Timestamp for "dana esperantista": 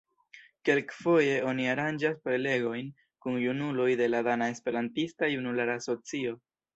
4.29-5.31